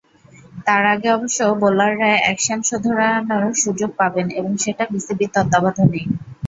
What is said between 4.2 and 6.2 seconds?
এবং সেটা বিসিবির তত্ত্বাবধানেই।